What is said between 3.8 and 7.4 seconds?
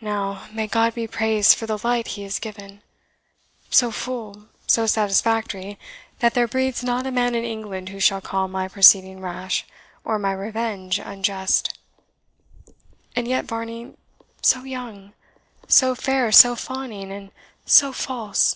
full, so satisfactory, that there breathes not a man